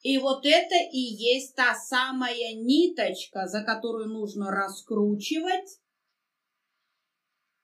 [0.00, 5.78] И вот это и есть та самая ниточка, за которую нужно раскручивать,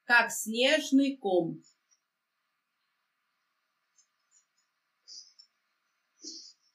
[0.04, 1.62] как снежный ком.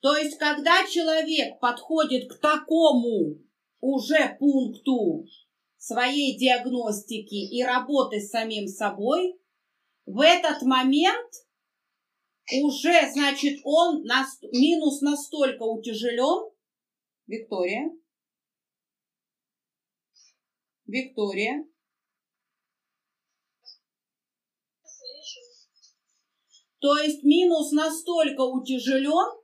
[0.03, 3.41] То есть, когда человек подходит к такому
[3.79, 5.25] уже пункту
[5.77, 9.39] своей диагностики и работы с самим собой,
[10.05, 11.31] в этот момент
[12.63, 16.51] уже, значит, он нас, минус настолько утяжелен.
[17.25, 17.89] Виктория.
[20.85, 21.65] Виктория.
[26.81, 29.42] То есть минус настолько утяжелен,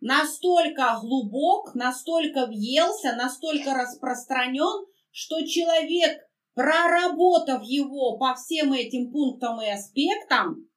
[0.00, 6.18] настолько глубок, настолько въелся, настолько распространен, что человек,
[6.54, 10.68] проработав его по всем этим пунктам и аспектам,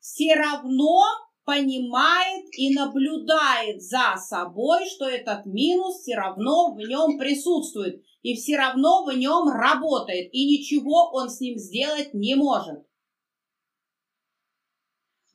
[0.00, 1.02] все равно
[1.44, 8.56] понимает и наблюдает за собой, что этот минус все равно в нем присутствует и все
[8.56, 12.84] равно в нем работает, и ничего он с ним сделать не может.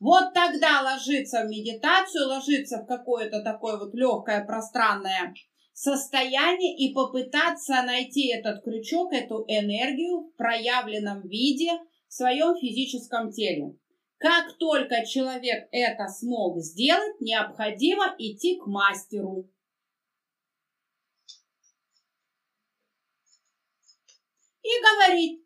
[0.00, 5.34] Вот тогда ложиться в медитацию, ложиться в какое-то такое вот легкое пространное
[5.74, 11.70] состояние и попытаться найти этот крючок, эту энергию в проявленном виде
[12.08, 13.76] в своем физическом теле.
[14.16, 19.50] Как только человек это смог сделать, необходимо идти к мастеру.
[24.62, 25.42] И говорить,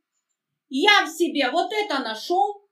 [0.68, 2.63] я в себе вот это нашел,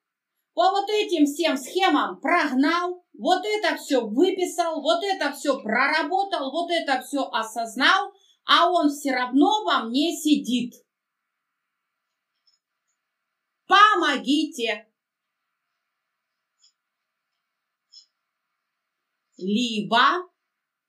[0.55, 6.71] по вот этим всем схемам прогнал, вот это все выписал, вот это все проработал, вот
[6.71, 8.13] это все осознал,
[8.45, 10.75] а он все равно во мне сидит.
[13.67, 14.87] Помогите!
[19.43, 20.29] либо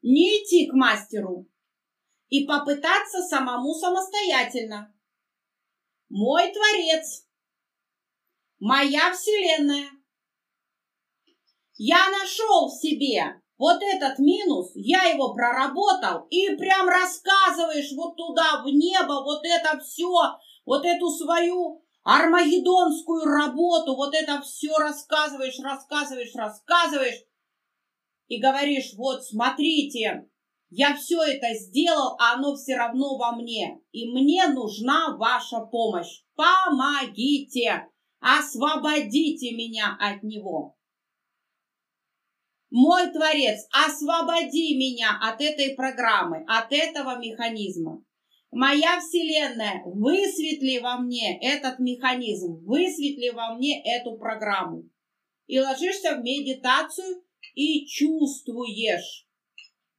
[0.01, 1.49] не идти к мастеру
[2.29, 4.93] и попытаться самому самостоятельно.
[6.09, 7.27] Мой Творец,
[8.63, 9.89] моя Вселенная.
[11.75, 18.61] Я нашел в себе вот этот минус, я его проработал, и прям рассказываешь вот туда,
[18.63, 20.07] в небо, вот это все,
[20.65, 27.21] вот эту свою армагеддонскую работу, вот это все рассказываешь, рассказываешь, рассказываешь,
[28.29, 30.29] и говоришь, вот смотрите,
[30.69, 36.23] я все это сделал, а оно все равно во мне, и мне нужна ваша помощь.
[36.35, 37.89] Помогите,
[38.23, 40.77] освободите меня от него.
[42.69, 48.03] Мой Творец, освободи меня от этой программы, от этого механизма.
[48.49, 54.89] Моя Вселенная, высветли во мне этот механизм, высветли во мне эту программу.
[55.47, 57.23] И ложишься в медитацию
[57.55, 59.27] и чувствуешь.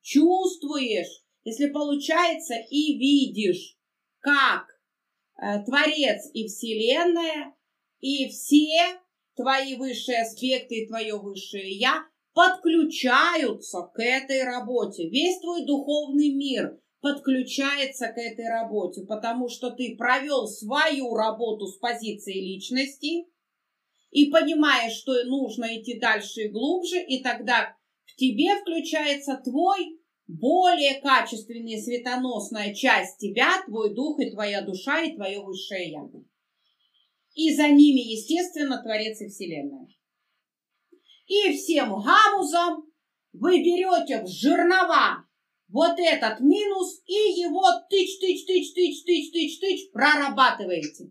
[0.00, 3.76] Чувствуешь, если получается, и видишь,
[4.20, 4.66] как
[5.36, 7.54] э, Творец и Вселенная,
[8.00, 9.00] и все
[9.36, 15.08] твои высшие аспекты и твое высшее Я подключаются к этой работе.
[15.08, 21.76] Весь твой духовный мир подключается к этой работе, потому что ты провел свою работу с
[21.76, 23.26] позиции личности,
[24.10, 31.00] и понимаешь, что нужно идти дальше и глубже, и тогда в тебе включается твой более
[31.00, 36.08] качественная светоносная часть тебя, твой дух и твоя душа и твое высшее я.
[37.34, 39.88] И за ними, естественно, Творец и Вселенная.
[41.26, 42.84] И всем гамузам
[43.32, 45.26] вы берете в жернова
[45.68, 51.10] вот этот минус и его тыч-тыч-тыч-тыч-тыч-тыч-тыч прорабатываете.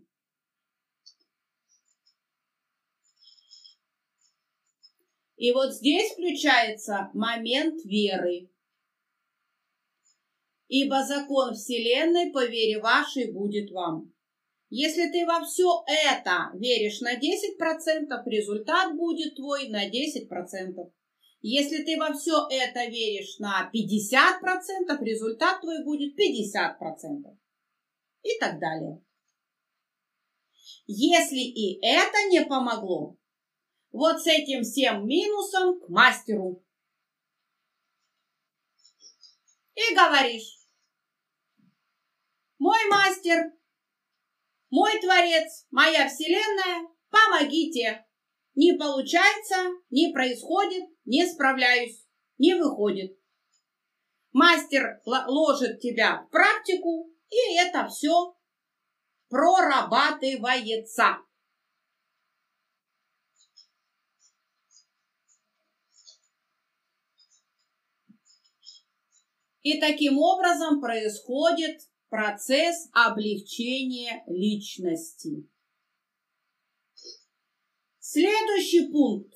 [5.36, 8.48] И вот здесь включается момент веры.
[10.68, 14.13] Ибо закон Вселенной по вере вашей будет вам.
[14.76, 17.20] Если ты во все это веришь на 10%,
[18.26, 20.92] результат будет твой на 10%.
[21.42, 27.38] Если ты во все это веришь на 50%, результат твой будет 50%.
[28.24, 29.00] И так далее.
[30.86, 33.16] Если и это не помогло,
[33.92, 36.64] вот с этим всем минусом к мастеру.
[39.76, 40.58] И говоришь,
[42.58, 43.52] мой мастер,
[44.74, 48.04] мой творец, моя вселенная, помогите.
[48.56, 49.54] Не получается,
[49.88, 52.04] не происходит, не справляюсь,
[52.38, 53.16] не выходит.
[54.32, 58.36] Мастер ложит тебя в практику, и это все
[59.28, 61.18] прорабатывается.
[69.62, 75.48] И таким образом происходит процесс облегчения личности.
[77.98, 79.32] Следующий пункт.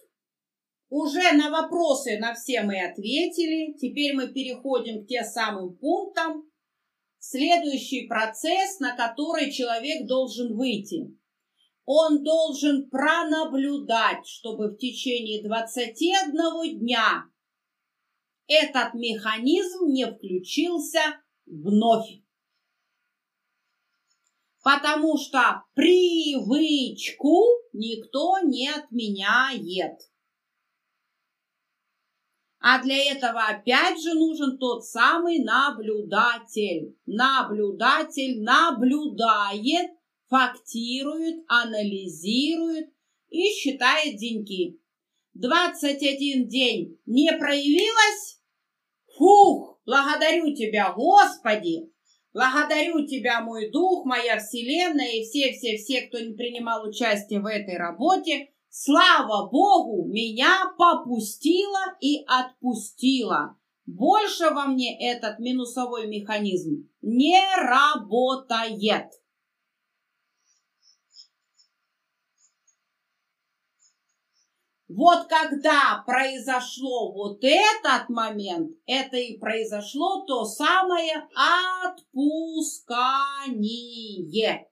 [0.88, 3.76] Уже на вопросы на все мы ответили.
[3.78, 6.50] Теперь мы переходим к тем самым пунктам.
[7.18, 11.14] Следующий процесс, на который человек должен выйти.
[11.84, 17.24] Он должен пронаблюдать, чтобы в течение 21 дня
[18.46, 21.00] этот механизм не включился
[21.46, 22.22] вновь.
[24.68, 27.42] Потому что привычку
[27.72, 29.98] никто не отменяет.
[32.60, 36.94] А для этого опять же нужен тот самый наблюдатель.
[37.06, 39.92] Наблюдатель наблюдает,
[40.28, 42.92] фактирует, анализирует
[43.30, 44.78] и считает деньги.
[45.32, 48.42] 21 день не проявилась?
[49.16, 51.90] Фух, благодарю тебя, Господи!
[52.38, 58.50] Благодарю тебя, мой дух, моя вселенная и все-все-все, кто не принимал участие в этой работе.
[58.68, 63.56] Слава Богу, меня попустило и отпустило.
[63.86, 69.08] Больше во мне этот минусовой механизм не работает.
[74.98, 81.28] Вот когда произошло вот этот момент, это и произошло то самое
[81.86, 84.66] отпускание.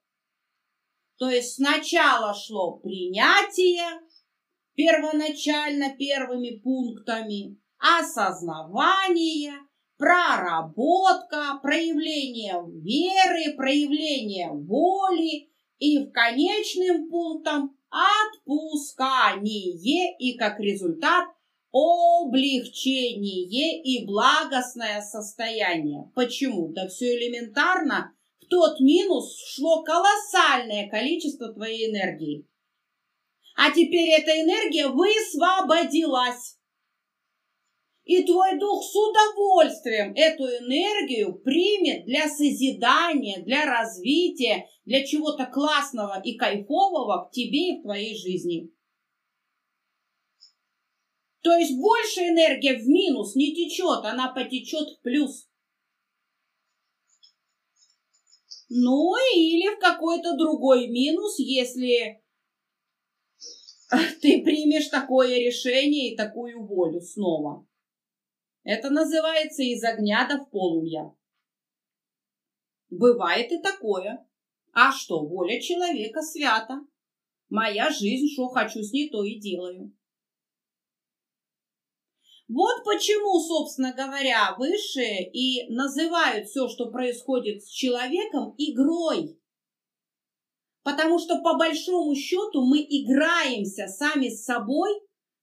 [1.16, 4.00] То есть сначала шло принятие,
[4.74, 9.52] первоначально первыми пунктами, осознавание,
[9.96, 21.28] проработка, проявление веры, проявление воли и в конечным пунктом отпускание и как результат
[21.72, 26.10] облегчение и благостное состояние.
[26.14, 26.72] Почему?
[26.72, 28.14] Да все элементарно.
[28.40, 32.46] В тот минус шло колоссальное количество твоей энергии.
[33.56, 36.58] А теперь эта энергия высвободилась.
[38.06, 46.22] И твой дух с удовольствием эту энергию примет для созидания, для развития, для чего-то классного
[46.22, 48.70] и кайфового в тебе и в твоей жизни.
[51.40, 55.48] То есть больше энергия в минус не течет, она потечет в плюс.
[58.68, 62.22] Ну или в какой-то другой минус, если
[64.20, 67.66] ты примешь такое решение и такую волю снова.
[68.66, 71.14] Это называется из огня до в полумья.
[72.90, 74.26] Бывает и такое.
[74.72, 76.80] А что, воля человека свята.
[77.48, 79.94] Моя жизнь, что хочу с ней, то и делаю.
[82.48, 89.40] Вот почему, собственно говоря, высшие и называют все, что происходит с человеком, игрой.
[90.82, 94.90] Потому что по большому счету мы играемся сами с собой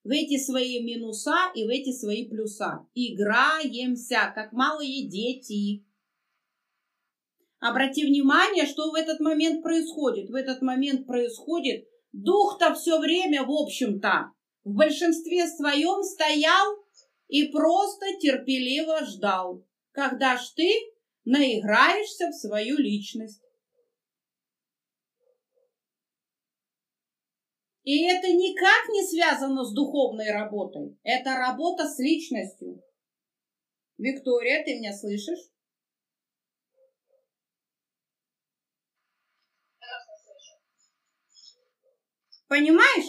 [0.04, 2.86] в эти свои минуса и в эти свои плюса.
[2.93, 5.86] Играемся, как малые дети.
[7.60, 10.30] Обрати внимание, что в этот момент происходит.
[10.30, 14.32] В этот момент происходит дух-то все время, в общем-то,
[14.64, 16.78] в большинстве своем стоял
[17.28, 20.70] и просто терпеливо ждал, когда ж ты
[21.26, 23.43] наиграешься в свою личность.
[27.84, 30.97] И это никак не связано с духовной работой.
[31.03, 32.81] Это работа с личностью.
[33.97, 35.49] Виктория, ты меня слышишь?
[42.47, 43.07] Понимаешь?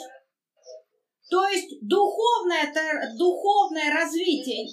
[1.31, 2.73] То есть духовное,
[3.17, 4.67] духовное развитие,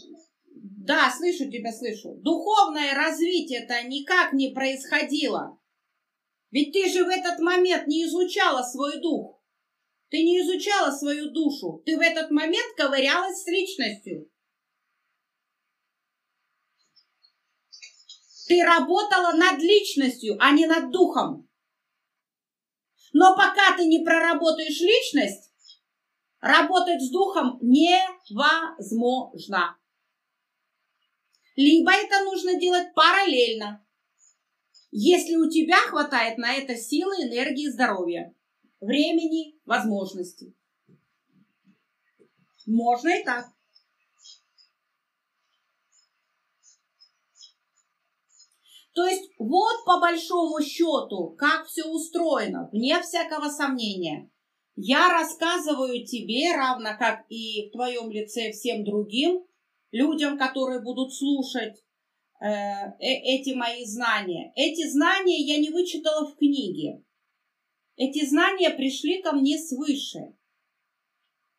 [0.45, 2.15] да, слышу тебя, слышу.
[2.21, 5.59] Духовное развитие-то никак не происходило.
[6.49, 9.40] Ведь ты же в этот момент не изучала свой дух.
[10.11, 11.81] Ты не изучала свою душу.
[11.85, 14.29] Ты в этот момент ковырялась с личностью.
[18.47, 21.49] Ты работала над личностью, а не над духом.
[23.13, 25.49] Но пока ты не проработаешь личность,
[26.41, 28.19] работать с духом невозможно.
[31.55, 33.87] Либо это нужно делать параллельно,
[34.91, 38.35] если у тебя хватает на это силы, энергии, здоровья
[38.81, 40.55] времени, возможностей.
[42.65, 43.45] Можно и так.
[48.93, 54.29] То есть вот по большому счету, как все устроено, вне всякого сомнения.
[54.75, 59.45] Я рассказываю тебе, равно как и в твоем лице всем другим
[59.91, 61.77] людям, которые будут слушать
[62.41, 64.51] э, э эти мои знания.
[64.55, 67.03] Эти знания я не вычитала в книге.
[68.03, 70.33] Эти знания пришли ко мне свыше.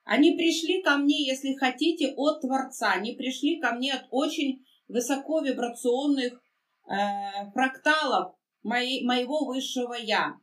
[0.02, 2.94] Они пришли ко мне, если хотите, от Творца.
[2.94, 8.34] Они пришли ко мне от очень высоковибрационных э, фракталов
[8.64, 10.34] моей, моего высшего Я.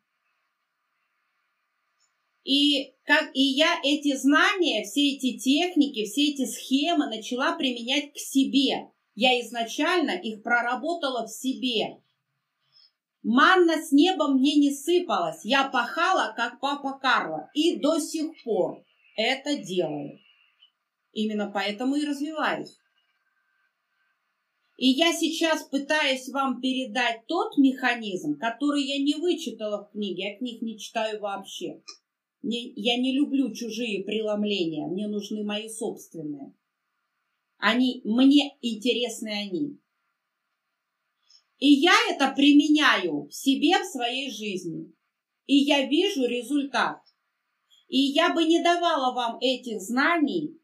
[2.46, 8.18] И, как, и я эти знания, все эти техники, все эти схемы начала применять к
[8.18, 8.90] себе.
[9.16, 12.02] Я изначально их проработала в себе.
[13.24, 15.44] Манна с неба мне не сыпалась.
[15.44, 18.84] Я пахала, как папа Карло, и до сих пор
[19.16, 20.20] это делаю.
[21.12, 22.78] Именно поэтому и развиваюсь.
[24.78, 30.38] И я сейчас пытаюсь вам передать тот механизм, который я не вычитала в книге, я
[30.38, 31.82] книг не читаю вообще.
[32.42, 36.54] Мне, я не люблю чужие преломления, мне нужны мои собственные.
[37.58, 39.80] Они, мне интересны они.
[41.60, 44.94] И я это применяю себе, в своей жизни.
[45.46, 47.02] И я вижу результат.
[47.88, 50.58] И я бы не давала вам этих знаний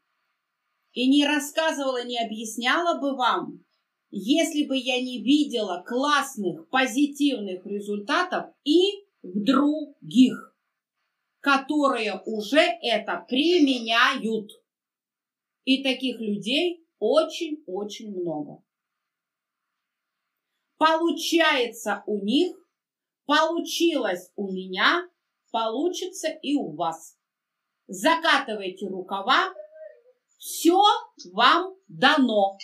[0.92, 3.64] и не рассказывала, не объясняла бы вам,
[4.10, 10.56] если бы я не видела классных, позитивных результатов и других,
[11.40, 14.50] которые уже это применяют.
[15.64, 18.62] И таких людей очень-очень много.
[20.78, 22.56] Получается у них,
[23.24, 25.08] получилось у меня,
[25.50, 27.16] получится и у вас.
[27.86, 29.54] Закатывайте рукава,
[30.38, 30.82] все
[31.32, 32.58] вам дано.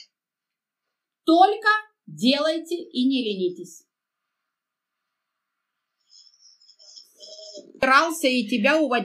[1.24, 1.68] Только
[2.06, 3.86] делайте и не ленитесь.
[7.76, 9.00] Старался и тебя уводить.